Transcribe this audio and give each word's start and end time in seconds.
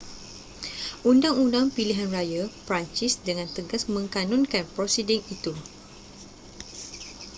undang-undang 1.11 1.67
pilihan 1.75 2.09
raya 2.17 2.43
perancis 2.65 3.13
dengan 3.27 3.45
tegas 3.55 3.83
mengkanunkan 3.95 4.63
prosiding 4.75 5.21
itu 5.35 5.53